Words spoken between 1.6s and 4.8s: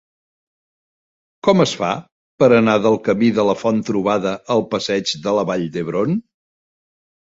es fa per anar del camí de la Font-trobada al